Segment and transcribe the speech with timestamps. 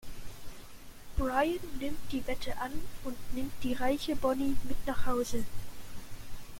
[1.15, 2.71] Brian nimmt die Wette an
[3.03, 5.43] und nimmt die reiche Bonnie mit nach Hause.